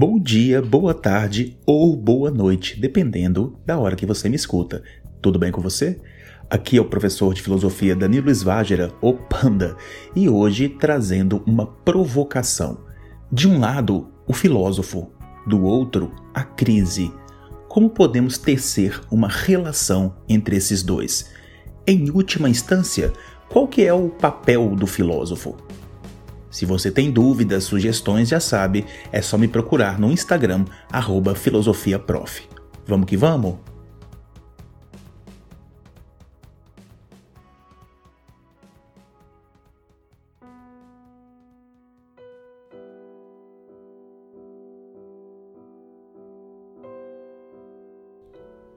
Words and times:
Bom 0.00 0.16
dia, 0.16 0.62
boa 0.62 0.94
tarde 0.94 1.58
ou 1.66 1.96
boa 1.96 2.30
noite, 2.30 2.78
dependendo 2.78 3.58
da 3.66 3.76
hora 3.80 3.96
que 3.96 4.06
você 4.06 4.28
me 4.28 4.36
escuta. 4.36 4.80
Tudo 5.20 5.40
bem 5.40 5.50
com 5.50 5.60
você? 5.60 6.00
Aqui 6.48 6.76
é 6.76 6.80
o 6.80 6.84
professor 6.84 7.34
de 7.34 7.42
filosofia 7.42 7.96
Danilo 7.96 8.30
Svágera, 8.30 8.94
o 9.02 9.14
Panda, 9.14 9.76
e 10.14 10.28
hoje 10.28 10.68
trazendo 10.68 11.42
uma 11.44 11.66
provocação. 11.66 12.78
De 13.32 13.48
um 13.48 13.58
lado, 13.58 14.06
o 14.24 14.32
filósofo, 14.32 15.10
do 15.48 15.64
outro, 15.64 16.14
a 16.32 16.44
crise. 16.44 17.12
Como 17.68 17.90
podemos 17.90 18.38
tecer 18.38 19.00
uma 19.10 19.26
relação 19.26 20.14
entre 20.28 20.54
esses 20.54 20.80
dois? 20.84 21.28
Em 21.84 22.08
última 22.08 22.48
instância, 22.48 23.12
qual 23.48 23.66
que 23.66 23.82
é 23.82 23.92
o 23.92 24.10
papel 24.10 24.76
do 24.76 24.86
filósofo? 24.86 25.56
Se 26.50 26.64
você 26.64 26.90
tem 26.90 27.10
dúvidas, 27.10 27.64
sugestões, 27.64 28.28
já 28.28 28.40
sabe, 28.40 28.86
é 29.12 29.20
só 29.20 29.36
me 29.36 29.48
procurar 29.48 29.98
no 29.98 30.10
Instagram, 30.10 30.64
filosofiaprof. 31.34 32.48
Vamos 32.86 33.06
que 33.06 33.16
vamos? 33.16 33.56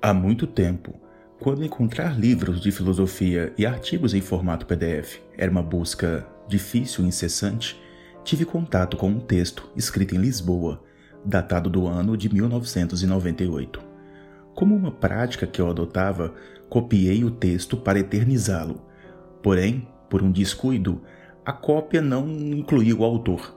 Há 0.04 0.14
muito 0.14 0.46
tempo, 0.46 0.96
quando 1.40 1.64
encontrar 1.64 2.20
livros 2.20 2.60
de 2.60 2.72
filosofia 2.72 3.54
e 3.58 3.66
artigos 3.66 4.14
em 4.14 4.20
formato 4.20 4.66
PDF 4.66 5.20
era 5.38 5.50
uma 5.50 5.63
busca 5.63 6.28
difícil 6.52 7.04
e 7.04 7.07
incessante, 7.07 7.82
tive 8.24 8.46
contato 8.46 8.98
com 8.98 9.10
um 9.10 9.20
texto 9.20 9.71
escrito 9.76 10.13
em 10.13 10.20
Lisboa, 10.20 10.84
datado 11.26 11.70
do 11.70 11.88
ano 11.88 12.18
de 12.18 12.32
1998. 12.32 13.82
Como 14.54 14.76
uma 14.76 14.91
prática 14.91 15.48
que 15.48 15.62
eu 15.62 15.70
adotava, 15.70 16.34
copiei 16.70 17.24
o 17.24 17.32
texto 17.32 17.77
para 17.77 17.99
eternizá-lo. 17.99 18.85
Porém, 19.41 19.88
por 20.10 20.22
um 20.22 20.32
descuido, 20.32 21.02
a 21.46 21.54
cópia 21.54 22.02
não 22.02 22.29
incluiu 22.29 22.99
o 22.99 23.05
autor. 23.05 23.55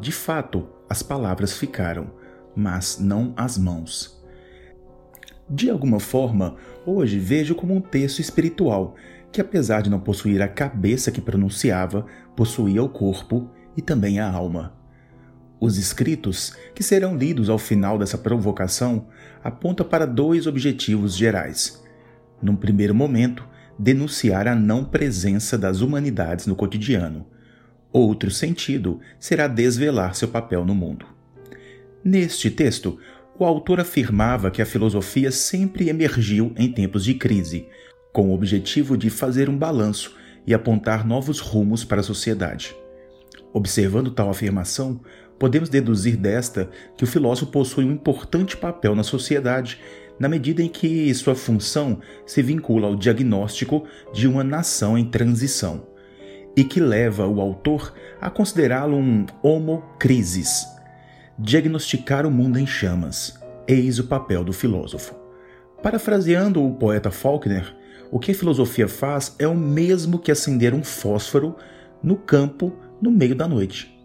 De 0.00 0.10
fato, 0.10 0.66
as 0.88 1.02
palavras 1.02 1.56
ficaram, 1.56 2.10
mas 2.56 2.98
não 2.98 3.34
as 3.36 3.58
mãos. 3.58 4.20
De 5.48 5.68
alguma 5.68 6.00
forma, 6.00 6.56
hoje 6.86 7.18
vejo 7.18 7.54
como 7.54 7.74
um 7.74 7.80
texto 7.80 8.20
espiritual 8.20 8.96
que, 9.32 9.40
apesar 9.40 9.82
de 9.82 9.90
não 9.90 9.98
possuir 9.98 10.42
a 10.42 10.48
cabeça 10.48 11.10
que 11.10 11.20
pronunciava, 11.20 12.06
possuía 12.36 12.82
o 12.82 12.88
corpo 12.88 13.50
e 13.76 13.80
também 13.80 14.20
a 14.20 14.30
alma. 14.30 14.74
Os 15.58 15.78
escritos, 15.78 16.54
que 16.74 16.82
serão 16.82 17.16
lidos 17.16 17.48
ao 17.48 17.58
final 17.58 17.98
dessa 17.98 18.18
provocação, 18.18 19.06
apontam 19.42 19.86
para 19.86 20.06
dois 20.06 20.46
objetivos 20.46 21.16
gerais. 21.16 21.82
Num 22.42 22.56
primeiro 22.56 22.94
momento, 22.94 23.48
denunciar 23.78 24.46
a 24.46 24.54
não 24.54 24.84
presença 24.84 25.56
das 25.56 25.80
humanidades 25.80 26.46
no 26.46 26.56
cotidiano. 26.56 27.26
Outro 27.92 28.30
sentido 28.30 29.00
será 29.18 29.46
desvelar 29.46 30.14
seu 30.14 30.28
papel 30.28 30.64
no 30.64 30.74
mundo. 30.74 31.06
Neste 32.04 32.50
texto, 32.50 32.98
o 33.38 33.44
autor 33.44 33.80
afirmava 33.80 34.50
que 34.50 34.60
a 34.60 34.66
filosofia 34.66 35.30
sempre 35.30 35.88
emergiu 35.88 36.52
em 36.56 36.70
tempos 36.70 37.04
de 37.04 37.14
crise, 37.14 37.68
com 38.12 38.28
o 38.28 38.34
objetivo 38.34 38.96
de 38.96 39.08
fazer 39.08 39.48
um 39.48 39.56
balanço 39.56 40.14
e 40.46 40.52
apontar 40.52 41.06
novos 41.06 41.40
rumos 41.40 41.84
para 41.84 42.00
a 42.00 42.04
sociedade. 42.04 42.76
Observando 43.52 44.10
tal 44.10 44.30
afirmação, 44.30 45.00
podemos 45.38 45.68
deduzir 45.68 46.16
desta 46.16 46.70
que 46.96 47.04
o 47.04 47.06
filósofo 47.06 47.50
possui 47.50 47.84
um 47.84 47.92
importante 47.92 48.56
papel 48.56 48.94
na 48.94 49.02
sociedade, 49.02 49.80
na 50.18 50.28
medida 50.28 50.62
em 50.62 50.68
que 50.68 51.12
sua 51.14 51.34
função 51.34 52.00
se 52.26 52.42
vincula 52.42 52.86
ao 52.86 52.96
diagnóstico 52.96 53.84
de 54.12 54.28
uma 54.28 54.44
nação 54.44 54.96
em 54.96 55.04
transição, 55.04 55.86
e 56.56 56.64
que 56.64 56.80
leva 56.80 57.26
o 57.26 57.40
autor 57.40 57.94
a 58.20 58.30
considerá-lo 58.30 58.96
um 58.96 59.26
homo 59.42 59.82
crisis, 59.98 60.66
diagnosticar 61.38 62.26
o 62.26 62.30
mundo 62.30 62.58
em 62.58 62.66
chamas. 62.66 63.40
Eis 63.66 63.98
o 63.98 64.04
papel 64.04 64.44
do 64.44 64.52
filósofo. 64.52 65.14
Parafraseando 65.82 66.64
o 66.64 66.74
poeta 66.74 67.10
Faulkner, 67.10 67.74
o 68.12 68.18
que 68.18 68.30
a 68.30 68.34
filosofia 68.34 68.86
faz 68.86 69.34
é 69.38 69.48
o 69.48 69.56
mesmo 69.56 70.18
que 70.18 70.30
acender 70.30 70.74
um 70.74 70.84
fósforo 70.84 71.56
no 72.02 72.14
campo 72.14 72.70
no 73.00 73.10
meio 73.10 73.34
da 73.34 73.48
noite. 73.48 73.98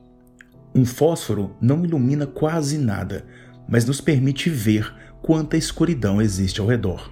Um 0.74 0.86
fósforo 0.86 1.58
não 1.60 1.84
ilumina 1.84 2.26
quase 2.26 2.78
nada, 2.78 3.26
mas 3.68 3.86
nos 3.86 4.00
permite 4.00 4.50
ver 4.50 4.96
quanta 5.22 5.58
escuridão 5.58 6.22
existe 6.22 6.62
ao 6.62 6.68
redor. 6.68 7.12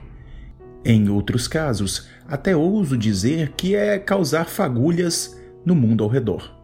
Em 0.85 1.09
outros 1.09 1.49
casos, 1.49 2.07
até 2.29 2.55
ouso 2.55 2.97
dizer 2.97 3.51
que 3.57 3.75
é 3.75 3.99
causar 3.99 4.45
fagulhas 4.45 5.37
no 5.65 5.75
mundo 5.75 6.01
ao 6.01 6.09
redor. 6.09 6.57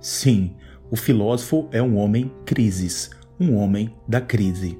Sim, 0.00 0.56
o 0.90 0.96
filósofo 0.96 1.68
é 1.70 1.80
um 1.80 1.96
homem 1.96 2.32
crises, 2.44 3.10
um 3.38 3.54
homem 3.54 3.94
da 4.08 4.20
crise. 4.20 4.76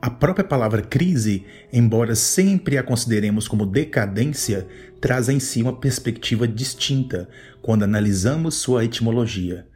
A 0.00 0.08
própria 0.08 0.44
palavra 0.44 0.80
crise, 0.80 1.44
embora 1.72 2.14
sempre 2.14 2.78
a 2.78 2.84
consideremos 2.84 3.48
como 3.48 3.66
decadência, 3.66 4.64
traz 5.00 5.28
em 5.28 5.40
si 5.40 5.60
uma 5.60 5.74
perspectiva 5.74 6.46
distinta 6.46 7.28
quando 7.60 7.82
analisamos 7.82 8.54
sua 8.54 8.84
etimologia. 8.84 9.66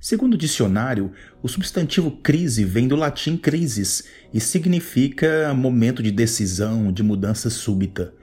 Segundo 0.00 0.34
o 0.34 0.38
dicionário, 0.38 1.10
o 1.42 1.48
substantivo 1.48 2.12
crise 2.12 2.64
vem 2.64 2.86
do 2.86 2.94
latim 2.94 3.36
crisis 3.36 4.04
e 4.32 4.40
significa 4.40 5.52
momento 5.52 6.00
de 6.00 6.12
decisão, 6.12 6.92
de 6.92 7.02
mudança 7.02 7.50
súbita. 7.50 8.14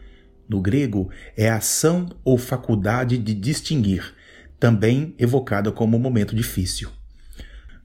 No 0.47 0.61
grego, 0.61 1.09
é 1.35 1.49
ação 1.49 2.09
ou 2.23 2.37
faculdade 2.37 3.17
de 3.17 3.33
distinguir, 3.33 4.13
também 4.57 5.13
evocada 5.17 5.73
como 5.73 5.99
momento 5.99 6.33
difícil. 6.33 6.89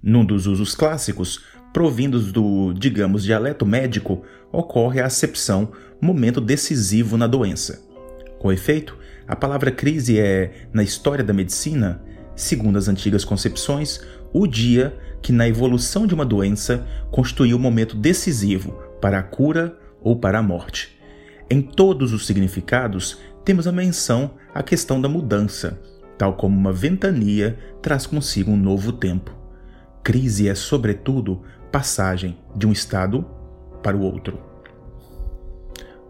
Num 0.01 0.25
dos 0.25 0.47
usos 0.47 0.75
clássicos, 0.75 1.43
provindos 1.75 2.31
do, 2.31 2.73
digamos, 2.73 3.25
dialeto 3.25 3.67
médico, 3.67 4.23
ocorre 4.53 5.01
a 5.01 5.07
acepção 5.07 5.73
momento 6.01 6.41
decisivo 6.41 7.17
na 7.17 7.27
doença. 7.27 7.85
Com 8.39 8.53
efeito, 8.53 8.97
a 9.27 9.35
palavra 9.35 9.73
crise 9.73 10.21
é, 10.21 10.69
na 10.73 10.85
história 10.85 11.25
da 11.25 11.33
medicina, 11.33 12.01
segundo 12.37 12.79
as 12.79 12.87
antigas 12.87 13.25
concepções, 13.25 14.01
o 14.33 14.47
dia 14.47 14.97
que, 15.21 15.33
na 15.33 15.49
evolução 15.49 16.07
de 16.07 16.15
uma 16.15 16.25
doença, 16.25 16.87
constituiu 17.11 17.57
o 17.57 17.61
momento 17.61 17.97
decisivo 17.97 18.79
para 19.01 19.19
a 19.19 19.23
cura 19.23 19.77
ou 20.01 20.15
para 20.15 20.39
a 20.39 20.43
morte. 20.43 20.97
Em 21.51 21.61
todos 21.61 22.13
os 22.13 22.25
significados, 22.25 23.19
temos 23.45 23.67
a 23.67 23.73
menção 23.73 24.31
à 24.55 24.63
questão 24.63 25.01
da 25.01 25.09
mudança, 25.09 25.81
tal 26.17 26.35
como 26.35 26.57
uma 26.57 26.73
ventania 26.73 27.59
traz 27.83 28.07
consigo 28.07 28.53
um 28.53 28.57
novo 28.57 28.93
tempo. 28.93 29.35
Crise 30.05 30.49
é, 30.49 30.55
sobretudo, 30.55 31.43
passagem 31.75 32.39
de 32.55 32.69
um 32.69 32.71
estado 32.71 33.27
para 33.83 33.97
o 33.97 34.01
outro. 34.01 34.39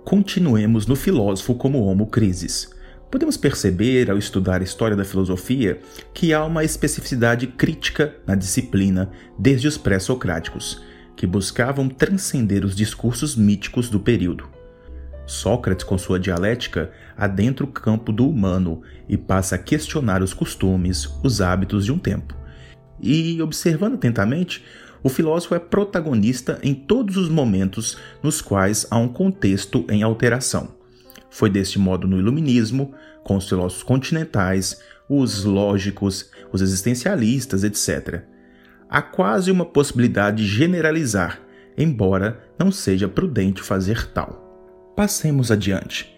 Continuemos 0.04 0.86
no 0.86 0.94
filósofo 0.94 1.54
como 1.54 1.86
homo 1.86 2.06
crisis. 2.08 2.70
Podemos 3.10 3.38
perceber, 3.38 4.10
ao 4.10 4.18
estudar 4.18 4.60
a 4.60 4.64
história 4.64 4.94
da 4.94 5.06
filosofia, 5.06 5.80
que 6.12 6.34
há 6.34 6.44
uma 6.44 6.64
especificidade 6.64 7.46
crítica 7.46 8.14
na 8.26 8.34
disciplina 8.34 9.10
desde 9.38 9.66
os 9.66 9.78
pré-socráticos, 9.78 10.82
que 11.16 11.26
buscavam 11.26 11.88
transcender 11.88 12.62
os 12.62 12.76
discursos 12.76 13.34
míticos 13.34 13.88
do 13.88 13.98
período. 13.98 14.46
Sócrates, 15.24 15.86
com 15.86 15.96
sua 15.96 16.20
dialética, 16.20 16.92
adentra 17.16 17.64
o 17.64 17.72
campo 17.72 18.12
do 18.12 18.28
humano 18.28 18.82
e 19.08 19.16
passa 19.16 19.54
a 19.54 19.58
questionar 19.58 20.22
os 20.22 20.34
costumes, 20.34 21.08
os 21.22 21.40
hábitos 21.40 21.86
de 21.86 21.92
um 21.92 21.98
tempo. 21.98 22.36
E, 23.00 23.40
observando 23.40 23.94
atentamente, 23.94 24.62
o 25.04 25.10
filósofo 25.10 25.54
é 25.54 25.58
protagonista 25.58 26.58
em 26.62 26.74
todos 26.74 27.18
os 27.18 27.28
momentos 27.28 27.98
nos 28.22 28.40
quais 28.40 28.86
há 28.90 28.96
um 28.96 29.06
contexto 29.06 29.84
em 29.90 30.02
alteração. 30.02 30.74
Foi 31.28 31.50
deste 31.50 31.78
modo 31.78 32.08
no 32.08 32.18
Iluminismo, 32.18 32.94
com 33.22 33.36
os 33.36 33.46
filósofos 33.46 33.82
continentais, 33.82 34.80
os 35.06 35.44
lógicos, 35.44 36.30
os 36.50 36.62
existencialistas, 36.62 37.64
etc. 37.64 38.22
Há 38.88 39.02
quase 39.02 39.50
uma 39.50 39.66
possibilidade 39.66 40.38
de 40.38 40.48
generalizar, 40.48 41.38
embora 41.76 42.42
não 42.58 42.72
seja 42.72 43.06
prudente 43.06 43.60
fazer 43.60 44.10
tal. 44.10 44.92
Passemos 44.96 45.50
adiante. 45.50 46.14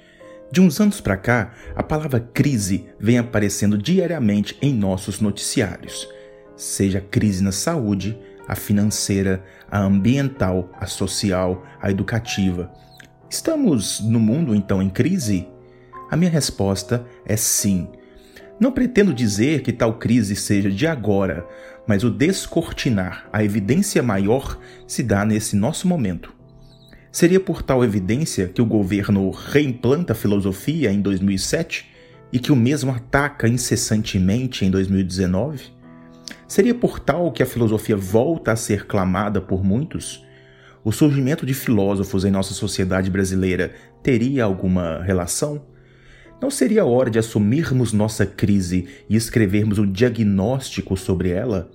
De 0.53 0.61
uns 0.61 0.81
anos 0.81 1.01
para 1.01 1.17
cá, 1.17 1.53
a 1.75 1.83
palavra 1.83 2.21
crise 2.21 2.87
vem 3.01 3.19
aparecendo 3.19 3.77
diariamente 3.77 4.57
em 4.63 4.73
nossos 4.73 5.19
noticiários, 5.19 6.09
seja 6.55 7.01
crise 7.01 7.43
na 7.43 7.51
saúde, 7.51 8.17
a 8.47 8.55
financeira, 8.55 9.45
a 9.71 9.81
ambiental, 9.81 10.71
a 10.81 10.87
social, 10.87 11.65
a 11.81 11.91
educativa. 11.91 12.73
Estamos 13.29 14.01
no 14.01 14.21
mundo 14.21 14.55
então 14.55 14.83
em 14.83 14.89
crise? 14.89 15.49
A 16.11 16.17
minha 16.17 16.31
resposta 16.31 17.05
é 17.25 17.37
sim. 17.37 17.89
Não 18.59 18.73
pretendo 18.73 19.13
dizer 19.13 19.63
que 19.63 19.73
tal 19.73 19.99
crise 19.99 20.35
seja 20.35 20.71
de 20.71 20.87
agora, 20.87 21.47
mas 21.87 22.05
o 22.05 22.11
descortinar 22.11 23.29
a 23.33 23.45
evidência 23.45 24.03
maior 24.03 24.59
se 24.87 25.03
dá 25.03 25.25
nesse 25.25 25.57
nosso 25.57 25.87
momento. 25.87 26.35
Seria 27.13 27.41
por 27.41 27.63
tal 27.63 27.83
evidência 27.83 28.49
que 28.49 28.61
o 28.63 28.67
governo 28.67 29.31
reimplanta 29.31 30.13
a 30.13 30.17
filosofia 30.17 30.93
em 30.93 31.01
2007 31.01 31.91
e 32.33 32.39
que 32.39 32.53
o 32.53 32.57
mesmo 32.57 32.93
ataca 32.93 33.49
incessantemente 33.49 34.65
em 34.65 34.71
2019? 34.71 35.76
Seria 36.49 36.75
por 36.75 37.01
tal 37.01 37.33
que 37.33 37.43
a 37.43 37.47
filosofia 37.47 37.97
volta 37.97 38.53
a 38.53 38.57
ser 38.57 38.87
clamada 38.87 39.41
por 39.41 39.65
muitos? 39.65 40.25
O 40.85 40.93
surgimento 40.93 41.45
de 41.45 41.53
filósofos 41.53 42.25
em 42.25 42.31
nossa 42.31 42.55
sociedade 42.55 43.11
brasileira 43.11 43.75
teria 44.03 44.45
alguma 44.45 45.03
relação? 45.03 45.67
Não 46.41 46.49
seria 46.49 46.85
hora 46.85 47.11
de 47.11 47.19
assumirmos 47.19 47.93
nossa 47.93 48.25
crise 48.25 48.87
e 49.09 49.17
escrevermos 49.17 49.79
um 49.79 49.91
diagnóstico 49.91 50.97
sobre 50.97 51.31
ela? 51.31 51.69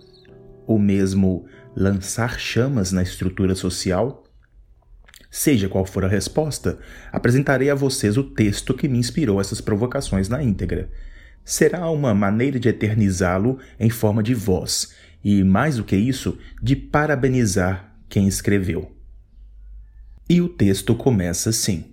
Ou 0.66 0.80
mesmo 0.80 1.46
lançar 1.76 2.40
chamas 2.40 2.94
na 2.94 3.04
estrutura 3.04 3.56
social? 3.56 4.24
Seja 5.30 5.68
qual 5.68 5.86
for 5.86 6.06
a 6.06 6.08
resposta, 6.08 6.80
apresentarei 7.12 7.70
a 7.70 7.76
vocês 7.76 8.18
o 8.18 8.24
texto 8.24 8.74
que 8.74 8.88
me 8.88 9.00
inspirou 9.00 9.42
essas 9.42 9.60
provocações 9.60 10.30
na 10.30 10.42
íntegra. 10.42 10.90
Será 11.44 11.90
uma 11.90 12.14
maneira 12.14 12.60
de 12.60 12.70
eternizá-lo 12.70 13.60
em 13.80 13.90
forma 13.90 14.22
de 14.22 14.34
voz 14.34 14.94
e, 15.24 15.44
mais 15.44 15.78
do 15.78 15.84
que 15.84 15.96
isso, 15.96 16.38
de 16.62 16.76
parabenizar 16.76 17.96
quem 18.08 18.28
escreveu. 18.28 18.92
E 20.30 20.42
o 20.42 20.50
texto 20.50 20.96
começa 20.96 21.50
assim: 21.50 21.86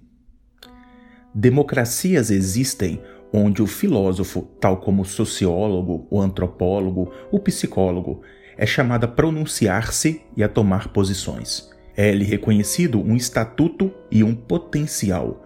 Democracias 1.35 2.31
existem 2.31 3.01
onde 3.33 3.63
o 3.63 3.67
filósofo, 3.67 4.43
tal 4.61 4.79
como 4.79 5.03
o 5.03 5.07
sociólogo, 5.07 6.07
o 6.11 6.21
antropólogo, 6.21 7.13
o 7.31 7.39
psicólogo, 7.39 8.23
é 8.57 8.67
chamado 8.67 9.05
a 9.05 9.09
pronunciar-se 9.09 10.23
e 10.37 10.43
a 10.43 10.49
tomar 10.49 10.89
posições. 10.89 11.69
É-lhe 11.97 12.25
reconhecido 12.25 13.01
um 13.01 13.17
estatuto 13.17 13.93
e 14.11 14.25
um 14.25 14.35
potencial. 14.35 15.45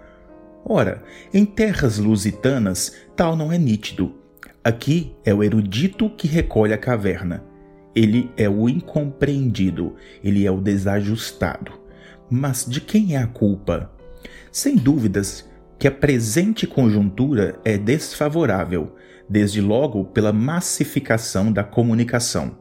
Ora, 0.64 1.02
em 1.34 1.44
terras 1.44 1.98
lusitanas, 1.98 2.94
tal 3.16 3.36
não 3.36 3.52
é 3.52 3.58
nítido. 3.58 4.14
Aqui 4.62 5.14
é 5.24 5.34
o 5.34 5.42
erudito 5.42 6.08
que 6.10 6.28
recolhe 6.28 6.72
a 6.72 6.78
caverna. 6.78 7.44
Ele 7.94 8.30
é 8.36 8.48
o 8.48 8.68
incompreendido, 8.68 9.96
ele 10.22 10.46
é 10.46 10.50
o 10.50 10.60
desajustado. 10.60 11.72
Mas 12.30 12.64
de 12.64 12.80
quem 12.80 13.16
é 13.16 13.18
a 13.18 13.26
culpa? 13.26 13.90
Sem 14.50 14.76
dúvidas 14.76 15.50
que 15.78 15.88
a 15.88 15.90
presente 15.90 16.66
conjuntura 16.66 17.58
é 17.64 17.76
desfavorável, 17.76 18.94
desde 19.28 19.60
logo 19.60 20.04
pela 20.04 20.32
massificação 20.32 21.52
da 21.52 21.64
comunicação, 21.64 22.56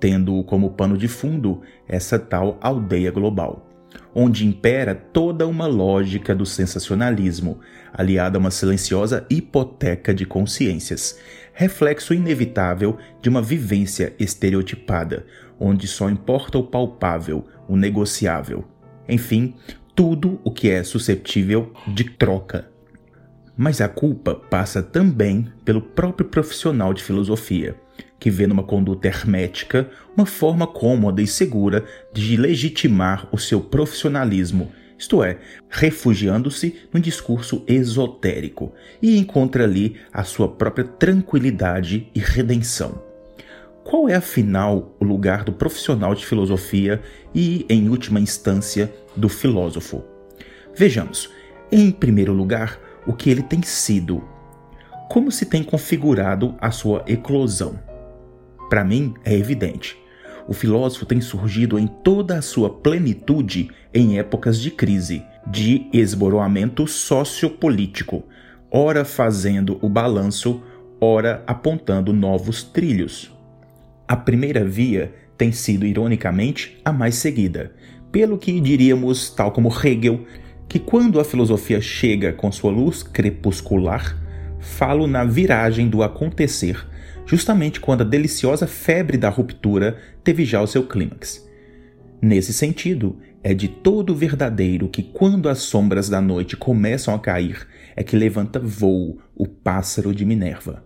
tendo 0.00 0.42
como 0.44 0.70
pano 0.70 0.96
de 0.96 1.06
fundo 1.06 1.60
essa 1.86 2.18
tal 2.18 2.56
aldeia 2.60 3.10
global, 3.10 3.65
onde 4.14 4.46
impera 4.46 4.94
toda 4.94 5.46
uma 5.46 5.66
lógica 5.66 6.34
do 6.34 6.46
sensacionalismo, 6.46 7.60
aliada 7.92 8.38
a 8.38 8.40
uma 8.40 8.50
silenciosa 8.50 9.26
hipoteca 9.28 10.14
de 10.14 10.24
consciências, 10.24 11.18
reflexo 11.52 12.14
inevitável 12.14 12.98
de 13.20 13.28
uma 13.28 13.42
vivência 13.42 14.14
estereotipada, 14.18 15.26
onde 15.58 15.86
só 15.86 16.08
importa 16.08 16.58
o 16.58 16.64
palpável, 16.64 17.46
o 17.68 17.76
negociável 17.76 18.64
enfim, 19.08 19.54
tudo 19.94 20.40
o 20.44 20.50
que 20.50 20.70
é 20.70 20.82
susceptível 20.82 21.72
de 21.86 22.04
troca. 22.04 22.68
Mas 23.56 23.80
a 23.80 23.88
culpa 23.88 24.34
passa 24.34 24.82
também 24.82 25.50
pelo 25.64 25.80
próprio 25.80 26.28
profissional 26.28 26.92
de 26.92 27.02
filosofia, 27.02 27.76
que 28.18 28.30
vê 28.30 28.46
numa 28.46 28.62
conduta 28.62 29.08
hermética 29.08 29.88
uma 30.16 30.26
forma 30.26 30.66
cômoda 30.66 31.20
e 31.20 31.26
segura 31.26 31.84
de 32.12 32.36
legitimar 32.36 33.28
o 33.30 33.38
seu 33.38 33.60
profissionalismo, 33.60 34.72
isto 34.98 35.22
é, 35.22 35.38
refugiando-se 35.68 36.74
num 36.92 37.00
discurso 37.00 37.62
esotérico, 37.66 38.72
e 39.02 39.18
encontra 39.18 39.64
ali 39.64 39.96
a 40.12 40.24
sua 40.24 40.48
própria 40.48 40.84
tranquilidade 40.84 42.08
e 42.14 42.18
redenção. 42.18 43.02
Qual 43.84 44.08
é 44.08 44.14
afinal 44.14 44.96
o 44.98 45.04
lugar 45.04 45.44
do 45.44 45.52
profissional 45.52 46.14
de 46.14 46.26
filosofia 46.26 47.00
e, 47.34 47.64
em 47.68 47.88
última 47.88 48.18
instância, 48.18 48.92
do 49.14 49.28
filósofo? 49.28 50.02
Vejamos, 50.74 51.30
em 51.70 51.90
primeiro 51.90 52.32
lugar, 52.32 52.80
o 53.06 53.12
que 53.12 53.30
ele 53.30 53.42
tem 53.42 53.62
sido. 53.62 54.24
Como 55.08 55.30
se 55.30 55.46
tem 55.46 55.62
configurado 55.62 56.56
a 56.60 56.72
sua 56.72 57.04
eclosão? 57.06 57.78
Para 58.68 58.84
mim, 58.84 59.14
é 59.24 59.34
evidente. 59.34 59.96
O 60.48 60.52
filósofo 60.52 61.04
tem 61.04 61.20
surgido 61.20 61.78
em 61.78 61.86
toda 61.86 62.38
a 62.38 62.42
sua 62.42 62.70
plenitude 62.70 63.70
em 63.92 64.18
épocas 64.18 64.60
de 64.60 64.70
crise, 64.70 65.24
de 65.46 65.88
esboroamento 65.92 66.86
sociopolítico, 66.86 68.24
ora 68.70 69.04
fazendo 69.04 69.78
o 69.82 69.88
balanço, 69.88 70.62
ora 71.00 71.42
apontando 71.46 72.12
novos 72.12 72.62
trilhos. 72.62 73.32
A 74.06 74.16
primeira 74.16 74.64
via 74.64 75.12
tem 75.36 75.52
sido, 75.52 75.84
ironicamente, 75.84 76.80
a 76.84 76.92
mais 76.92 77.16
seguida, 77.16 77.72
pelo 78.10 78.38
que 78.38 78.60
diríamos, 78.60 79.30
tal 79.30 79.50
como 79.52 79.68
Hegel, 79.68 80.24
que 80.68 80.78
quando 80.78 81.20
a 81.20 81.24
filosofia 81.24 81.80
chega 81.80 82.32
com 82.32 82.50
sua 82.50 82.70
luz 82.70 83.02
crepuscular, 83.02 84.16
falo 84.58 85.06
na 85.06 85.24
viragem 85.24 85.88
do 85.88 86.02
acontecer, 86.02 86.86
justamente 87.26 87.80
quando 87.80 88.02
a 88.02 88.04
deliciosa 88.04 88.66
febre 88.66 89.16
da 89.16 89.28
ruptura 89.28 89.98
teve 90.22 90.44
já 90.44 90.60
o 90.60 90.66
seu 90.66 90.86
clímax. 90.86 91.46
Nesse 92.20 92.52
sentido, 92.52 93.18
é 93.42 93.54
de 93.54 93.68
todo 93.68 94.14
verdadeiro 94.14 94.88
que 94.88 95.02
quando 95.02 95.48
as 95.48 95.58
sombras 95.58 96.08
da 96.08 96.20
noite 96.20 96.56
começam 96.56 97.14
a 97.14 97.18
cair, 97.18 97.66
é 97.94 98.02
que 98.02 98.16
levanta 98.16 98.58
voo 98.58 99.18
o 99.34 99.46
pássaro 99.46 100.14
de 100.14 100.24
Minerva. 100.24 100.84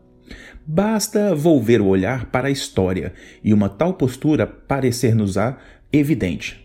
Basta 0.67 1.35
volver 1.35 1.81
o 1.81 1.87
olhar 1.87 2.27
para 2.27 2.49
a 2.49 2.51
história 2.51 3.15
e 3.43 3.55
uma 3.55 3.69
tal 3.69 3.95
postura 3.95 4.47
parecer-nos-á 4.47 5.57
evidente. 5.93 6.65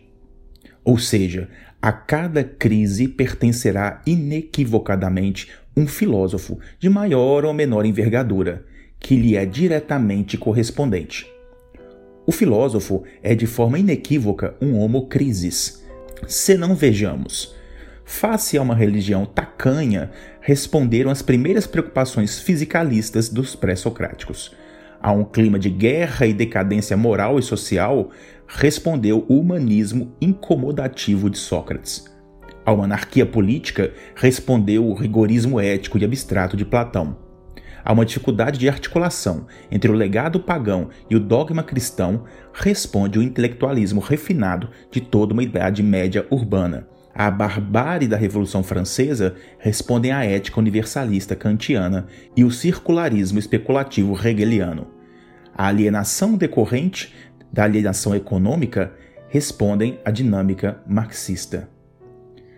Ou 0.84 0.98
seja, 0.98 1.50
a 1.86 1.92
cada 1.92 2.44
crise 2.44 3.08
pertencerá 3.08 4.02
inequivocadamente 4.08 5.52
um 5.78 5.86
filósofo 5.86 6.58
de 6.80 6.90
maior 6.90 7.46
ou 7.46 7.54
menor 7.54 7.86
envergadura, 7.86 8.66
que 9.00 9.16
lhe 9.16 9.36
é 9.36 9.46
diretamente 9.46 10.36
correspondente. 10.36 11.28
O 12.26 12.32
filósofo 12.32 13.04
é 13.22 13.36
de 13.36 13.46
forma 13.46 13.78
inequívoca 13.78 14.56
um 14.60 14.80
homo 14.80 15.06
crisis. 15.06 15.86
Se 16.28 16.58
não 16.58 16.74
vejamos, 16.74 17.56
face 18.04 18.58
a 18.58 18.64
uma 18.64 18.74
religião 18.74 19.24
tacanha, 19.24 20.10
responderam 20.42 21.12
às 21.12 21.22
primeiras 21.22 21.68
preocupações 21.68 22.40
fisicalistas 22.40 23.30
dos 23.30 23.56
pré-socráticos. 23.56 24.56
A 25.00 25.12
um 25.12 25.24
clima 25.24 25.60
de 25.60 25.70
guerra 25.70 26.26
e 26.26 26.34
decadência 26.34 26.98
moral 26.98 27.38
e 27.38 27.44
social, 27.44 28.10
respondeu 28.48 29.26
o 29.28 29.40
humanismo 29.40 30.16
incomodativo 30.22 31.30
de 31.30 31.38
Sócrates. 31.38 32.06
A 32.66 32.74
uma 32.74 32.86
anarquia 32.86 33.26
política, 33.26 33.94
respondeu 34.16 34.88
o 34.88 34.94
rigorismo 34.94 35.60
ético 35.60 35.98
e 35.98 36.06
abstrato 36.06 36.58
de 36.58 36.66
Platão. 36.66 37.18
A 37.84 37.94
uma 37.94 38.06
dificuldade 38.06 38.58
de 38.58 38.68
articulação 38.68 39.46
entre 39.70 39.92
o 39.92 39.94
legado 39.94 40.40
pagão 40.40 40.90
e 41.10 41.16
o 41.16 41.20
dogma 41.20 41.62
cristão, 41.62 42.24
responde 42.54 43.20
o 43.20 43.24
intelectualismo 43.24 44.02
refinado 44.02 44.70
de 44.90 45.02
toda 45.02 45.34
uma 45.34 45.44
Idade 45.44 45.84
Média 45.84 46.26
urbana 46.32 46.88
à 47.16 47.32
barbárie 47.32 48.10
da 48.10 48.18
Revolução 48.18 48.62
Francesa 48.62 49.36
respondem 49.58 50.12
à 50.12 50.26
ética 50.26 50.60
universalista 50.60 51.34
kantiana 51.34 52.08
e 52.36 52.44
o 52.44 52.52
circularismo 52.52 53.40
especulativo 53.40 54.20
hegeliano. 54.28 54.88
A 55.58 55.68
alienação 55.68 56.36
decorrente 56.36 57.16
da 57.56 57.64
alienação 57.64 58.14
econômica 58.14 58.92
respondem 59.30 59.98
à 60.04 60.12
dinâmica 60.12 60.78
marxista. 60.86 61.70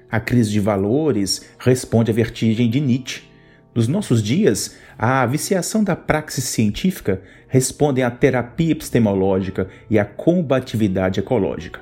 A 0.09 0.19
crise 0.19 0.49
de 0.49 0.59
valores 0.59 1.45
responde 1.59 2.09
à 2.09 2.13
vertigem 2.13 2.67
de 2.67 2.81
Nietzsche. 2.81 3.21
Nos 3.75 3.87
nossos 3.87 4.23
dias, 4.23 4.75
a 4.97 5.23
viciação 5.27 5.83
da 5.83 5.95
praxis 5.95 6.45
científica 6.45 7.21
responde 7.47 8.01
à 8.01 8.09
terapia 8.09 8.71
epistemológica 8.71 9.67
e 9.87 9.99
à 9.99 10.03
combatividade 10.03 11.19
ecológica. 11.19 11.79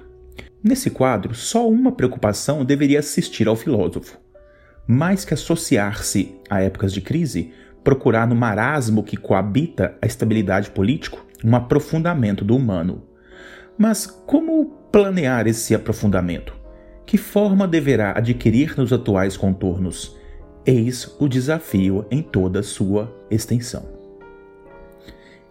Nesse 0.62 0.89
quadro, 0.89 1.34
só 1.34 1.69
uma 1.69 1.93
preocupação 1.93 2.65
deveria 2.65 3.00
assistir 3.00 3.48
ao 3.48 3.55
filósofo. 3.55 4.19
Mais 4.86 5.24
que 5.24 5.34
associar-se 5.34 6.36
a 6.50 6.62
épocas 6.62 6.91
de 6.91 7.00
crise, 7.00 7.53
procurar 7.81 8.27
no 8.27 8.36
marasmo 8.36 9.03
que 9.03 9.15
coabita 9.15 9.98
a 10.01 10.05
estabilidade 10.05 10.69
política 10.72 11.25
um 11.44 11.56
aprofundamento 11.56 12.44
do 12.44 12.56
humano. 12.56 13.04
Mas 13.77 14.06
como 14.06 14.65
planear 14.92 15.48
esse 15.48 15.75
aprofundamento? 15.75 16.54
Que 17.06 17.18
forma 17.18 17.68
deverá 17.68 18.18
adquirir 18.18 18.77
nos 18.77 18.92
atuais 18.92 19.38
contornos? 19.38 20.15
Eis 20.65 21.15
o 21.20 21.27
desafio 21.27 22.06
em 22.10 22.22
toda 22.22 22.63
sua 22.63 23.13
extensão. 23.30 23.96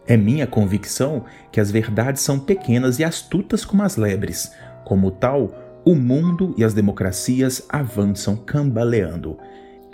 É 0.07 0.17
minha 0.17 0.47
convicção 0.47 1.25
que 1.53 1.61
as 1.61 1.71
verdades 1.71 2.23
são 2.23 2.38
pequenas 2.38 2.99
e 2.99 3.05
astutas 3.05 3.64
como 3.64 3.83
as 3.83 3.97
lebres. 3.97 4.53
Como 4.85 5.11
tal, 5.11 5.81
o 5.85 5.95
mundo 5.95 6.55
e 6.59 6.64
as 6.64 6.75
democracias 6.75 7.64
avançam 7.69 8.37
cambaleando. 8.37 9.38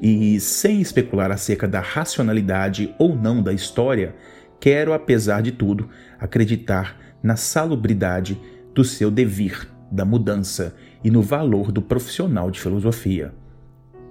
E, 0.03 0.41
sem 0.41 0.81
especular 0.81 1.31
acerca 1.31 1.69
da 1.69 1.81
racionalidade 1.81 2.95
ou 2.99 3.15
não 3.15 3.43
da 3.43 3.53
história, 3.53 4.15
quero, 4.61 4.93
apesar 4.93 5.43
de 5.43 5.51
tudo, 5.51 5.89
acreditar 6.19 6.97
na 7.23 7.35
salubridade 7.35 8.41
do 8.75 8.85
seu 8.85 9.11
devir, 9.11 9.69
da 9.91 10.05
mudança 10.05 10.77
e 11.03 11.11
no 11.11 11.23
valor 11.23 11.73
do 11.73 11.83
profissional 11.83 12.51
de 12.51 12.61
filosofia. 12.61 13.35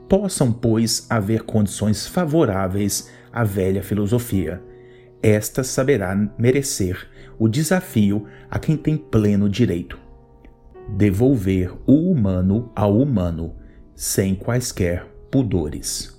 Possam, 0.09 0.51
pois, 0.51 1.05
haver 1.09 1.43
condições 1.43 2.07
favoráveis 2.07 3.09
à 3.31 3.43
velha 3.43 3.83
filosofia. 3.83 4.61
Esta 5.21 5.63
saberá 5.63 6.15
merecer 6.37 7.07
o 7.37 7.47
desafio 7.47 8.25
a 8.49 8.57
quem 8.57 8.75
tem 8.75 8.97
pleno 8.97 9.47
direito. 9.47 9.99
Devolver 10.97 11.73
o 11.85 12.11
humano 12.11 12.71
ao 12.75 12.97
humano, 12.97 13.55
sem 13.95 14.33
quaisquer 14.33 15.05
pudores. 15.29 16.18